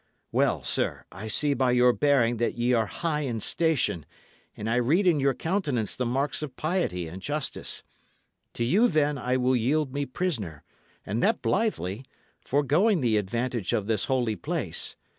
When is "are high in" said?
2.73-3.39